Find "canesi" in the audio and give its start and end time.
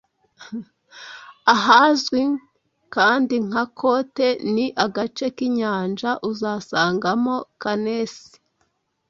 7.61-8.31